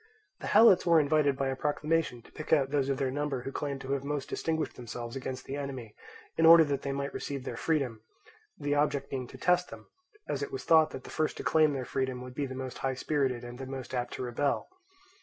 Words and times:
The 0.39 0.47
Helots 0.47 0.83
were 0.83 0.99
invited 0.99 1.37
by 1.37 1.49
a 1.49 1.55
proclamation 1.55 2.23
to 2.23 2.31
pick 2.31 2.51
out 2.51 2.71
those 2.71 2.89
of 2.89 2.97
their 2.97 3.11
number 3.11 3.43
who 3.43 3.51
claimed 3.51 3.81
to 3.81 3.91
have 3.91 4.03
most 4.03 4.29
distinguished 4.29 4.75
themselves 4.75 5.15
against 5.15 5.45
the 5.45 5.55
enemy, 5.55 5.93
in 6.37 6.47
order 6.47 6.63
that 6.63 6.81
they 6.81 6.91
might 6.91 7.13
receive 7.13 7.43
their 7.43 7.55
freedom; 7.55 8.01
the 8.57 8.73
object 8.73 9.11
being 9.11 9.27
to 9.27 9.37
test 9.37 9.69
them, 9.69 9.85
as 10.27 10.41
it 10.41 10.51
was 10.51 10.63
thought 10.63 10.89
that 10.89 11.03
the 11.03 11.11
first 11.11 11.37
to 11.37 11.43
claim 11.43 11.73
their 11.73 11.85
freedom 11.85 12.19
would 12.23 12.33
be 12.33 12.47
the 12.47 12.55
most 12.55 12.79
high 12.79 12.95
spirited 12.95 13.43
and 13.43 13.59
the 13.59 13.67
most 13.67 13.93
apt 13.93 14.13
to 14.13 14.23
rebel. 14.23 14.67